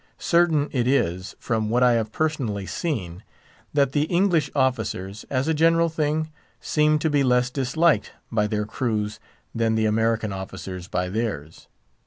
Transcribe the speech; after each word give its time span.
Certain 0.17 0.67
it 0.71 0.87
is, 0.87 1.35
from 1.37 1.69
what 1.69 1.83
I 1.83 1.91
have 1.91 2.11
personally 2.11 2.65
seen, 2.65 3.21
that 3.71 3.91
the 3.91 4.05
English 4.05 4.49
officers, 4.55 5.25
as 5.29 5.47
a 5.47 5.53
general 5.53 5.89
thing, 5.89 6.31
seem 6.59 6.97
to 6.97 7.09
be 7.11 7.23
less 7.23 7.51
disliked 7.51 8.11
by 8.31 8.47
their 8.47 8.65
crews 8.65 9.19
than 9.53 9.75
the 9.75 9.85
American 9.85 10.33
officers 10.33 10.87
by 10.87 11.07
theirs. 11.07 11.67